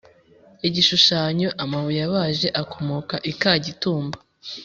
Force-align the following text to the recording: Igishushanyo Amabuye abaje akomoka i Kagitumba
Igishushanyo 0.67 1.49
Amabuye 1.63 2.01
abaje 2.07 2.47
akomoka 2.61 3.15
i 3.31 3.33
Kagitumba 3.39 4.17